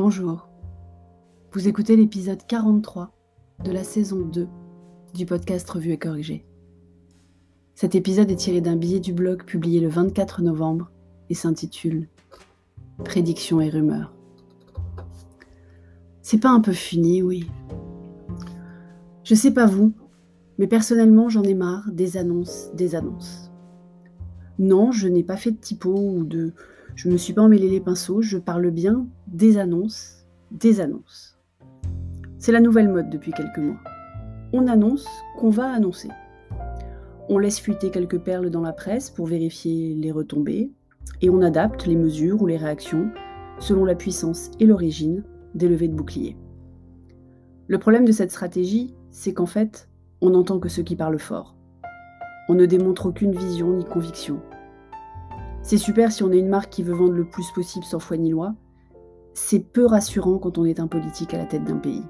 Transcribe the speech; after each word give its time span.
Bonjour. 0.00 0.46
Vous 1.50 1.66
écoutez 1.66 1.96
l'épisode 1.96 2.46
43 2.46 3.10
de 3.64 3.72
la 3.72 3.82
saison 3.82 4.20
2 4.20 4.46
du 5.12 5.26
podcast 5.26 5.68
Revue 5.68 5.90
et 5.90 5.98
Corrigé. 5.98 6.46
Cet 7.74 7.96
épisode 7.96 8.30
est 8.30 8.36
tiré 8.36 8.60
d'un 8.60 8.76
billet 8.76 9.00
du 9.00 9.12
blog 9.12 9.42
publié 9.42 9.80
le 9.80 9.88
24 9.88 10.42
novembre 10.42 10.92
et 11.30 11.34
s'intitule 11.34 12.08
Prédictions 13.04 13.60
et 13.60 13.70
rumeurs. 13.70 14.14
C'est 16.22 16.38
pas 16.38 16.50
un 16.50 16.60
peu 16.60 16.70
fini, 16.70 17.20
oui. 17.20 17.50
Je 19.24 19.34
sais 19.34 19.52
pas 19.52 19.66
vous, 19.66 19.94
mais 20.58 20.68
personnellement 20.68 21.28
j'en 21.28 21.42
ai 21.42 21.54
marre 21.54 21.90
des 21.90 22.16
annonces, 22.16 22.70
des 22.72 22.94
annonces. 22.94 23.50
Non, 24.60 24.92
je 24.92 25.08
n'ai 25.08 25.24
pas 25.24 25.36
fait 25.36 25.50
de 25.50 25.56
typo 25.56 25.92
ou 25.92 26.22
de 26.22 26.54
je 26.98 27.08
me 27.08 27.16
suis 27.16 27.32
pas 27.32 27.42
emmêlé 27.42 27.68
les 27.68 27.78
pinceaux, 27.78 28.22
je 28.22 28.38
parle 28.38 28.72
bien 28.72 29.06
des 29.28 29.56
annonces, 29.56 30.26
des 30.50 30.80
annonces. 30.80 31.38
C'est 32.38 32.50
la 32.50 32.58
nouvelle 32.58 32.88
mode 32.88 33.08
depuis 33.08 33.30
quelques 33.30 33.58
mois. 33.58 33.78
On 34.52 34.66
annonce 34.66 35.06
qu'on 35.38 35.48
va 35.48 35.70
annoncer. 35.70 36.08
On 37.28 37.38
laisse 37.38 37.60
fuiter 37.60 37.92
quelques 37.92 38.18
perles 38.18 38.50
dans 38.50 38.62
la 38.62 38.72
presse 38.72 39.10
pour 39.10 39.28
vérifier 39.28 39.94
les 39.94 40.10
retombées, 40.10 40.72
et 41.22 41.30
on 41.30 41.40
adapte 41.40 41.86
les 41.86 41.94
mesures 41.94 42.42
ou 42.42 42.48
les 42.48 42.56
réactions 42.56 43.12
selon 43.60 43.84
la 43.84 43.94
puissance 43.94 44.50
et 44.58 44.66
l'origine 44.66 45.22
des 45.54 45.68
levées 45.68 45.86
de 45.86 45.94
boucliers. 45.94 46.36
Le 47.68 47.78
problème 47.78 48.06
de 48.06 48.12
cette 48.12 48.32
stratégie, 48.32 48.92
c'est 49.12 49.34
qu'en 49.34 49.46
fait, 49.46 49.88
on 50.20 50.30
n'entend 50.30 50.58
que 50.58 50.68
ceux 50.68 50.82
qui 50.82 50.96
parlent 50.96 51.20
fort. 51.20 51.54
On 52.48 52.56
ne 52.56 52.66
démontre 52.66 53.06
aucune 53.06 53.36
vision 53.36 53.76
ni 53.76 53.84
conviction. 53.84 54.40
C'est 55.68 55.76
super 55.76 56.12
si 56.12 56.22
on 56.22 56.32
est 56.32 56.38
une 56.38 56.48
marque 56.48 56.70
qui 56.70 56.82
veut 56.82 56.94
vendre 56.94 57.12
le 57.12 57.26
plus 57.26 57.50
possible 57.50 57.84
sans 57.84 57.98
foi 57.98 58.16
ni 58.16 58.30
loi. 58.30 58.54
C'est 59.34 59.58
peu 59.60 59.84
rassurant 59.84 60.38
quand 60.38 60.56
on 60.56 60.64
est 60.64 60.80
un 60.80 60.86
politique 60.86 61.34
à 61.34 61.36
la 61.36 61.44
tête 61.44 61.64
d'un 61.64 61.76
pays. 61.76 62.04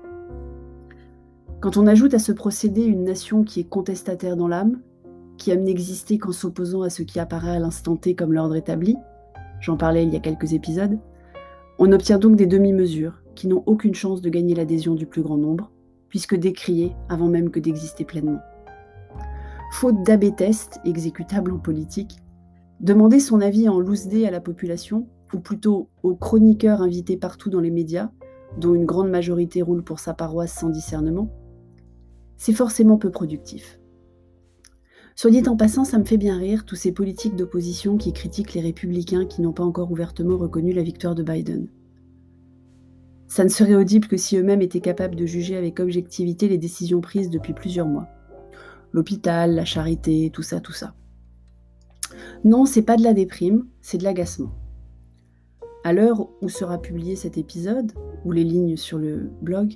Quand 1.58 1.76
on 1.76 1.88
ajoute 1.88 2.14
à 2.14 2.20
ce 2.20 2.30
procédé 2.30 2.84
une 2.84 3.02
nation 3.02 3.42
qui 3.42 3.58
est 3.58 3.68
contestataire 3.68 4.36
dans 4.36 4.46
l'âme, 4.46 4.80
qui 5.38 5.50
aime 5.50 5.64
n'exister 5.64 6.18
qu'en 6.18 6.30
s'opposant 6.30 6.82
à 6.82 6.88
ce 6.88 7.02
qui 7.02 7.18
apparaît 7.18 7.56
à 7.56 7.58
l'instant 7.58 7.96
T 7.96 8.14
comme 8.14 8.32
l'ordre 8.32 8.54
établi, 8.54 8.96
j'en 9.58 9.76
parlais 9.76 10.04
il 10.04 10.12
y 10.12 10.16
a 10.16 10.20
quelques 10.20 10.52
épisodes, 10.52 10.96
on 11.80 11.90
obtient 11.90 12.20
donc 12.20 12.36
des 12.36 12.46
demi-mesures 12.46 13.24
qui 13.34 13.48
n'ont 13.48 13.64
aucune 13.66 13.96
chance 13.96 14.20
de 14.20 14.30
gagner 14.30 14.54
l'adhésion 14.54 14.94
du 14.94 15.06
plus 15.06 15.22
grand 15.22 15.36
nombre, 15.36 15.72
puisque 16.10 16.36
décriées 16.36 16.94
avant 17.08 17.26
même 17.26 17.50
que 17.50 17.58
d'exister 17.58 18.04
pleinement. 18.04 18.38
Faute 19.72 20.00
d'AB 20.04 20.36
test 20.36 20.78
exécutable 20.84 21.50
en 21.50 21.58
politique, 21.58 22.20
Demander 22.80 23.18
son 23.18 23.40
avis 23.40 23.68
en 23.68 23.80
loose 23.80 24.08
à 24.24 24.30
la 24.30 24.40
population, 24.40 25.08
ou 25.34 25.40
plutôt 25.40 25.88
aux 26.02 26.14
chroniqueurs 26.14 26.80
invités 26.80 27.16
partout 27.16 27.50
dans 27.50 27.60
les 27.60 27.70
médias, 27.70 28.10
dont 28.56 28.74
une 28.74 28.86
grande 28.86 29.10
majorité 29.10 29.62
roule 29.62 29.82
pour 29.82 29.98
sa 29.98 30.14
paroisse 30.14 30.52
sans 30.52 30.70
discernement, 30.70 31.30
c'est 32.36 32.52
forcément 32.52 32.96
peu 32.96 33.10
productif. 33.10 33.80
Soit 35.16 35.32
dit 35.32 35.42
en 35.48 35.56
passant, 35.56 35.84
ça 35.84 35.98
me 35.98 36.04
fait 36.04 36.16
bien 36.16 36.38
rire 36.38 36.64
tous 36.64 36.76
ces 36.76 36.92
politiques 36.92 37.34
d'opposition 37.34 37.96
qui 37.96 38.12
critiquent 38.12 38.54
les 38.54 38.60
républicains 38.60 39.26
qui 39.26 39.42
n'ont 39.42 39.52
pas 39.52 39.64
encore 39.64 39.90
ouvertement 39.90 40.38
reconnu 40.38 40.72
la 40.72 40.84
victoire 40.84 41.16
de 41.16 41.24
Biden. 41.24 41.68
Ça 43.26 43.42
ne 43.42 43.48
serait 43.48 43.74
audible 43.74 44.06
que 44.06 44.16
si 44.16 44.36
eux-mêmes 44.36 44.62
étaient 44.62 44.80
capables 44.80 45.16
de 45.16 45.26
juger 45.26 45.56
avec 45.56 45.80
objectivité 45.80 46.48
les 46.48 46.56
décisions 46.56 47.00
prises 47.00 47.30
depuis 47.30 47.52
plusieurs 47.52 47.88
mois. 47.88 48.06
L'hôpital, 48.92 49.56
la 49.56 49.64
charité, 49.64 50.30
tout 50.32 50.42
ça, 50.42 50.60
tout 50.60 50.72
ça. 50.72 50.94
Non, 52.44 52.66
c'est 52.66 52.82
pas 52.82 52.96
de 52.96 53.02
la 53.02 53.14
déprime, 53.14 53.66
c'est 53.80 53.98
de 53.98 54.04
l'agacement. 54.04 54.52
À 55.84 55.92
l'heure 55.92 56.28
où 56.42 56.48
sera 56.48 56.78
publié 56.78 57.16
cet 57.16 57.38
épisode, 57.38 57.92
ou 58.24 58.32
les 58.32 58.44
lignes 58.44 58.76
sur 58.76 58.98
le 58.98 59.30
blog, 59.42 59.74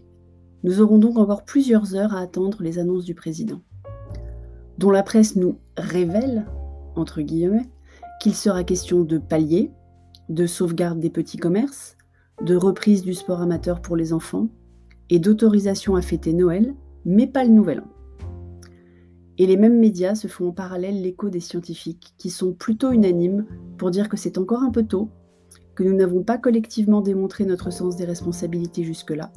nous 0.64 0.81
aurons 0.81 0.98
donc 0.98 1.19
encore 1.19 1.44
plusieurs 1.44 1.94
heures 1.94 2.14
à 2.14 2.20
attendre 2.20 2.62
les 2.62 2.78
annonces 2.78 3.04
du 3.04 3.14
président, 3.14 3.60
dont 4.78 4.91
la 4.91 5.02
presse 5.02 5.36
nous 5.36 5.58
révèle, 5.76 6.47
entre 6.97 7.20
guillemets, 7.20 7.69
qu'il 8.20 8.34
sera 8.34 8.62
question 8.62 9.02
de 9.02 9.19
paliers, 9.19 9.70
de 10.28 10.47
sauvegarde 10.47 11.00
des 11.00 11.10
petits 11.10 11.38
commerces, 11.38 11.97
de 12.42 12.56
reprise 12.56 13.02
du 13.02 13.14
sport 13.14 13.41
amateur 13.41 13.81
pour 13.81 13.97
les 13.97 14.12
enfants 14.12 14.48
et 15.10 15.19
d'autorisation 15.19 15.97
à 15.97 16.02
fêter 16.02 16.32
Noël, 16.32 16.75
mais 17.04 17.26
pas 17.26 17.44
le 17.44 17.50
Nouvel 17.50 17.81
An. 17.81 18.01
Et 19.38 19.47
les 19.47 19.56
mêmes 19.56 19.78
médias 19.78 20.15
se 20.15 20.28
font 20.28 20.48
en 20.48 20.53
parallèle 20.53 21.00
l'écho 21.00 21.31
des 21.31 21.41
scientifiques, 21.41 22.15
qui 22.19 22.31
sont 22.31 22.53
plutôt 22.53 22.91
unanimes 22.91 23.47
pour 23.78 23.91
dire 23.91 24.09
que 24.09 24.16
c'est 24.16 24.38
encore 24.38 24.62
un 24.62 24.70
peu 24.70 24.82
tôt, 24.82 25.09
que 25.75 25.82
nous 25.82 25.94
n'avons 25.94 26.22
pas 26.22 26.38
collectivement 26.38 27.00
démontré 27.00 27.44
notre 27.44 27.70
sens 27.70 27.97
des 27.97 28.04
responsabilités 28.04 28.84
jusque-là, 28.84 29.32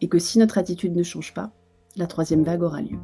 et 0.00 0.08
que 0.08 0.18
si 0.18 0.38
notre 0.38 0.58
attitude 0.58 0.94
ne 0.94 1.02
change 1.02 1.32
pas, 1.32 1.52
la 1.96 2.06
troisième 2.06 2.42
vague 2.42 2.62
aura 2.62 2.82
lieu. 2.82 2.98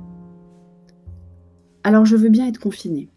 Alors 1.82 2.04
je 2.04 2.16
veux 2.16 2.28
bien 2.28 2.46
être 2.46 2.60
confinée. 2.60 3.08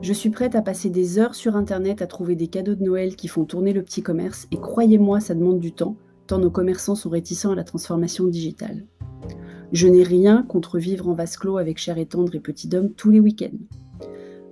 Je 0.00 0.12
suis 0.12 0.30
prête 0.30 0.54
à 0.54 0.62
passer 0.62 0.90
des 0.90 1.18
heures 1.18 1.34
sur 1.34 1.56
Internet 1.56 2.02
à 2.02 2.06
trouver 2.06 2.36
des 2.36 2.48
cadeaux 2.48 2.74
de 2.74 2.84
Noël 2.84 3.16
qui 3.16 3.28
font 3.28 3.44
tourner 3.44 3.72
le 3.72 3.82
petit 3.82 4.02
commerce, 4.02 4.46
et 4.50 4.58
croyez-moi, 4.58 5.20
ça 5.20 5.34
demande 5.34 5.60
du 5.60 5.72
temps, 5.72 5.96
tant 6.26 6.38
nos 6.38 6.50
commerçants 6.50 6.94
sont 6.94 7.10
réticents 7.10 7.52
à 7.52 7.56
la 7.56 7.64
transformation 7.64 8.26
digitale. 8.26 8.86
Je 9.72 9.88
n'ai 9.88 10.02
rien 10.02 10.42
contre 10.42 10.78
vivre 10.78 11.08
en 11.08 11.14
vase 11.14 11.38
clos 11.38 11.56
avec 11.56 11.78
chair 11.78 11.96
et 11.96 12.04
tendre 12.04 12.34
et 12.34 12.40
petit 12.40 12.68
homme 12.74 12.92
tous 12.92 13.10
les 13.10 13.20
week-ends. 13.20 13.56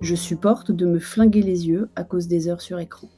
Je 0.00 0.14
supporte 0.14 0.72
de 0.72 0.86
me 0.86 0.98
flinguer 0.98 1.42
les 1.42 1.68
yeux 1.68 1.90
à 1.94 2.04
cause 2.04 2.26
des 2.26 2.48
heures 2.48 2.62
sur 2.62 2.78
écran. 2.78 3.08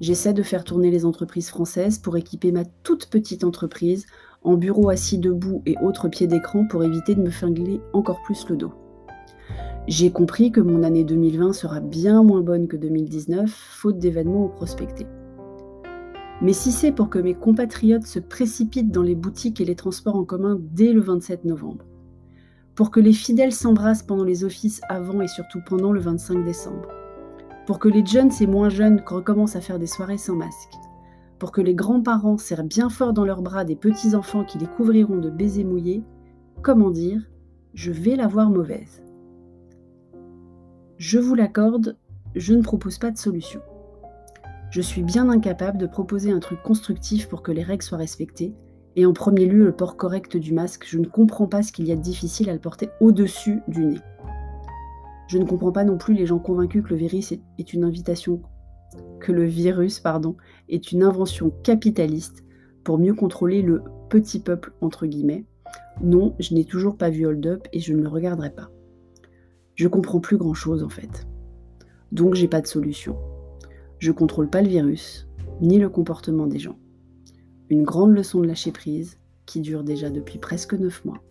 J'essaie 0.00 0.32
de 0.32 0.44
faire 0.44 0.62
tourner 0.62 0.92
les 0.92 1.04
entreprises 1.04 1.48
françaises 1.48 1.98
pour 1.98 2.16
équiper 2.16 2.52
ma 2.52 2.64
toute 2.84 3.06
petite 3.06 3.42
entreprise 3.42 4.06
en 4.42 4.54
bureau 4.54 4.90
assis 4.90 5.18
debout 5.18 5.60
et 5.66 5.74
autres 5.82 6.08
pieds 6.08 6.28
d'écran 6.28 6.68
pour 6.70 6.84
éviter 6.84 7.16
de 7.16 7.22
me 7.22 7.30
flinguer 7.30 7.80
encore 7.92 8.22
plus 8.22 8.48
le 8.48 8.56
dos. 8.56 8.72
J'ai 9.88 10.12
compris 10.12 10.52
que 10.52 10.60
mon 10.60 10.84
année 10.84 11.02
2020 11.02 11.52
sera 11.52 11.80
bien 11.80 12.22
moins 12.22 12.42
bonne 12.42 12.68
que 12.68 12.76
2019, 12.76 13.50
faute 13.50 13.98
d'événements 13.98 14.44
au 14.44 14.48
prospecter. 14.48 15.06
Mais 16.40 16.52
si 16.52 16.70
c'est 16.70 16.92
pour 16.92 17.10
que 17.10 17.18
mes 17.18 17.34
compatriotes 17.34 18.06
se 18.06 18.20
précipitent 18.20 18.92
dans 18.92 19.02
les 19.02 19.16
boutiques 19.16 19.60
et 19.60 19.64
les 19.64 19.74
transports 19.74 20.16
en 20.16 20.24
commun 20.24 20.58
dès 20.72 20.92
le 20.92 21.00
27 21.00 21.44
novembre, 21.44 21.84
pour 22.76 22.92
que 22.92 23.00
les 23.00 23.12
fidèles 23.12 23.52
s'embrassent 23.52 24.04
pendant 24.04 24.22
les 24.22 24.44
offices 24.44 24.80
avant 24.88 25.20
et 25.20 25.26
surtout 25.26 25.60
pendant 25.66 25.90
le 25.90 25.98
25 25.98 26.44
décembre, 26.44 26.88
pour 27.66 27.80
que 27.80 27.88
les 27.88 28.06
jeunes 28.06 28.30
et 28.40 28.46
moins 28.46 28.68
jeunes 28.68 29.02
recommencent 29.04 29.56
à 29.56 29.60
faire 29.60 29.80
des 29.80 29.88
soirées 29.88 30.16
sans 30.16 30.36
masque, 30.36 30.74
pour 31.40 31.50
que 31.50 31.60
les 31.60 31.74
grands-parents 31.74 32.38
serrent 32.38 32.64
bien 32.64 32.88
fort 32.88 33.12
dans 33.12 33.24
leurs 33.24 33.42
bras 33.42 33.64
des 33.64 33.76
petits-enfants 33.76 34.44
qui 34.44 34.58
les 34.58 34.66
couvriront 34.66 35.18
de 35.18 35.30
baisers 35.30 35.64
mouillés, 35.64 36.04
comment 36.62 36.90
dire, 36.90 37.20
je 37.74 37.90
vais 37.90 38.14
la 38.14 38.28
voir 38.28 38.48
mauvaise. 38.48 39.02
Je 40.98 41.18
vous 41.18 41.34
l'accorde, 41.34 41.96
je 42.36 42.54
ne 42.54 42.62
propose 42.62 42.98
pas 42.98 43.10
de 43.10 43.18
solution. 43.18 43.60
Je 44.70 44.80
suis 44.82 45.02
bien 45.02 45.28
incapable 45.30 45.78
de 45.78 45.86
proposer 45.86 46.30
un 46.30 46.40
truc 46.40 46.62
constructif 46.62 47.28
pour 47.28 47.42
que 47.42 47.52
les 47.52 47.62
règles 47.62 47.82
soient 47.82 47.98
respectées. 47.98 48.54
Et 48.96 49.06
en 49.06 49.12
premier 49.12 49.46
lieu, 49.46 49.64
le 49.64 49.72
port 49.72 49.96
correct 49.96 50.36
du 50.36 50.52
masque, 50.52 50.84
je 50.86 50.98
ne 50.98 51.06
comprends 51.06 51.46
pas 51.46 51.62
ce 51.62 51.72
qu'il 51.72 51.86
y 51.86 51.92
a 51.92 51.96
de 51.96 52.02
difficile 52.02 52.50
à 52.50 52.52
le 52.52 52.58
porter 52.58 52.90
au-dessus 53.00 53.60
du 53.68 53.84
nez. 53.84 54.00
Je 55.28 55.38
ne 55.38 55.44
comprends 55.44 55.72
pas 55.72 55.84
non 55.84 55.98
plus 55.98 56.14
les 56.14 56.26
gens 56.26 56.38
convaincus 56.38 56.82
que 56.82 56.90
le 56.90 56.96
virus 56.96 57.32
est 57.32 57.72
une 57.72 57.84
invitation 57.84 58.42
que 59.20 59.32
le 59.32 59.44
virus 59.44 60.00
pardon, 60.00 60.36
est 60.68 60.92
une 60.92 61.02
invention 61.02 61.52
capitaliste 61.62 62.44
pour 62.84 62.98
mieux 62.98 63.14
contrôler 63.14 63.62
le 63.62 63.82
petit 64.08 64.40
peuple 64.40 64.72
entre 64.80 65.06
guillemets. 65.06 65.44
Non, 66.02 66.34
je 66.38 66.54
n'ai 66.54 66.64
toujours 66.64 66.96
pas 66.96 67.10
vu 67.10 67.26
Hold 67.26 67.46
Up 67.46 67.68
et 67.72 67.80
je 67.80 67.92
ne 67.92 68.02
le 68.02 68.08
regarderai 68.08 68.50
pas. 68.50 68.70
Je 69.74 69.88
comprends 69.88 70.20
plus 70.20 70.38
grand 70.38 70.54
chose 70.54 70.82
en 70.82 70.88
fait. 70.88 71.26
Donc 72.12 72.34
j'ai 72.34 72.48
pas 72.48 72.60
de 72.60 72.66
solution. 72.66 73.16
Je 73.98 74.12
contrôle 74.12 74.48
pas 74.48 74.62
le 74.62 74.68
virus, 74.68 75.28
ni 75.60 75.78
le 75.78 75.88
comportement 75.88 76.46
des 76.46 76.58
gens. 76.58 76.78
Une 77.68 77.82
grande 77.82 78.12
leçon 78.12 78.40
de 78.40 78.46
lâcher 78.46 78.72
prise 78.72 79.18
qui 79.44 79.60
dure 79.60 79.82
déjà 79.82 80.10
depuis 80.10 80.38
presque 80.38 80.74
9 80.74 81.04
mois. 81.04 81.22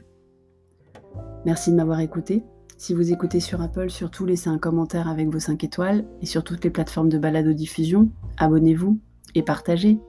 Merci 1.45 1.71
de 1.71 1.75
m'avoir 1.75 1.99
écouté. 1.99 2.43
Si 2.77 2.93
vous 2.93 3.11
écoutez 3.11 3.39
sur 3.39 3.61
Apple, 3.61 3.89
surtout 3.89 4.25
laissez 4.25 4.49
un 4.49 4.59
commentaire 4.59 5.07
avec 5.07 5.29
vos 5.29 5.39
5 5.39 5.63
étoiles 5.63 6.05
et 6.21 6.25
sur 6.25 6.43
toutes 6.43 6.63
les 6.63 6.69
plateformes 6.69 7.09
de 7.09 7.17
balado-diffusion, 7.17 8.09
abonnez-vous 8.37 8.99
et 9.33 9.41
partagez. 9.41 9.99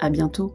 À 0.00 0.10
bientôt. 0.10 0.52